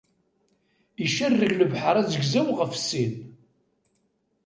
Icerreg 1.05 1.51
lebḥer 1.59 1.95
azeggaɣ 2.01 2.47
ɣef 2.59 2.73
sin. 2.87 3.13